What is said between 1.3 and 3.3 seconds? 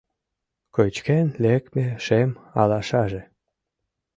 лекме шем алашаже